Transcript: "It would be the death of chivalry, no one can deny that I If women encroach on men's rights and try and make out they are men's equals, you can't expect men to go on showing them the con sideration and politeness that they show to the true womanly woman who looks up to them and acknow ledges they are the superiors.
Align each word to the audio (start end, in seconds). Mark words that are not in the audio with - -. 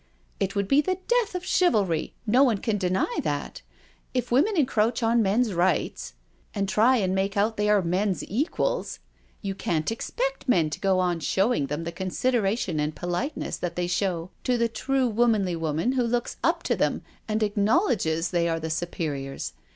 "It 0.39 0.55
would 0.55 0.67
be 0.67 0.81
the 0.81 0.97
death 1.07 1.35
of 1.35 1.45
chivalry, 1.45 2.15
no 2.25 2.41
one 2.41 2.57
can 2.57 2.79
deny 2.79 3.19
that 3.21 3.61
I 3.63 3.67
If 4.15 4.31
women 4.31 4.57
encroach 4.57 5.03
on 5.03 5.21
men's 5.21 5.53
rights 5.53 6.15
and 6.55 6.67
try 6.67 6.97
and 6.97 7.13
make 7.13 7.37
out 7.37 7.55
they 7.55 7.69
are 7.69 7.83
men's 7.83 8.23
equals, 8.23 8.97
you 9.43 9.53
can't 9.53 9.91
expect 9.91 10.49
men 10.49 10.71
to 10.71 10.79
go 10.79 10.97
on 10.97 11.19
showing 11.19 11.67
them 11.67 11.83
the 11.83 11.91
con 11.91 12.07
sideration 12.09 12.79
and 12.79 12.95
politeness 12.95 13.57
that 13.57 13.75
they 13.75 13.85
show 13.85 14.31
to 14.43 14.57
the 14.57 14.67
true 14.67 15.07
womanly 15.07 15.55
woman 15.55 15.91
who 15.91 16.01
looks 16.01 16.37
up 16.43 16.63
to 16.63 16.75
them 16.75 17.03
and 17.27 17.41
acknow 17.41 17.85
ledges 17.87 18.31
they 18.31 18.49
are 18.49 18.59
the 18.59 18.71
superiors. 18.71 19.53